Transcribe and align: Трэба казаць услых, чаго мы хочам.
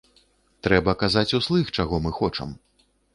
Трэба 0.67 0.95
казаць 1.03 1.35
услых, 1.39 1.69
чаго 1.77 1.99
мы 2.07 2.15
хочам. 2.21 2.49